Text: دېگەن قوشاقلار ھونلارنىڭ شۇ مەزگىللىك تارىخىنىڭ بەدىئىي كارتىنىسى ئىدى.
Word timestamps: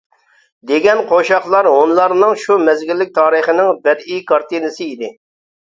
دېگەن 0.69 1.01
قوشاقلار 1.11 1.69
ھونلارنىڭ 1.73 2.33
شۇ 2.45 2.57
مەزگىللىك 2.71 3.13
تارىخىنىڭ 3.21 3.71
بەدىئىي 3.87 4.25
كارتىنىسى 4.33 4.93
ئىدى. 4.93 5.17